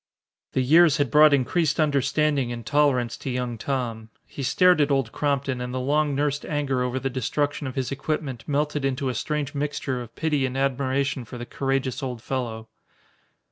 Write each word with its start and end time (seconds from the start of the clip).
The 0.53 0.61
years 0.63 0.97
had 0.97 1.11
brought 1.11 1.31
increased 1.31 1.79
understanding 1.79 2.51
and 2.51 2.65
tolerance 2.65 3.15
to 3.17 3.29
young 3.29 3.59
Tom. 3.59 4.09
He 4.25 4.41
stared 4.41 4.81
at 4.81 4.89
Old 4.89 5.11
Crompton 5.11 5.61
and 5.61 5.71
the 5.75 5.79
long 5.79 6.15
nursed 6.15 6.43
anger 6.43 6.81
over 6.81 6.97
the 6.99 7.07
destruction 7.07 7.67
of 7.67 7.75
his 7.75 7.91
equipment 7.91 8.43
melted 8.47 8.83
into 8.83 9.09
a 9.09 9.13
strange 9.13 9.53
mixture 9.53 10.01
of 10.01 10.15
pity 10.15 10.47
and 10.47 10.57
admiration 10.57 11.23
for 11.23 11.37
the 11.37 11.45
courageous 11.45 12.01
old 12.01 12.23
fellow. 12.23 12.67